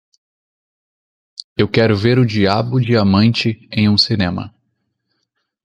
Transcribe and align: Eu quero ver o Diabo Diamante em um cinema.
Eu 1.55 1.67
quero 1.69 1.95
ver 1.95 2.17
o 2.17 2.25
Diabo 2.25 2.79
Diamante 2.81 3.69
em 3.71 3.87
um 3.87 3.99
cinema. 3.99 4.51